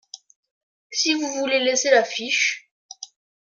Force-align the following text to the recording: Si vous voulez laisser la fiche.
Si 0.89 1.13
vous 1.13 1.31
voulez 1.35 1.59
laisser 1.59 1.91
la 1.91 2.03
fiche. 2.03 2.71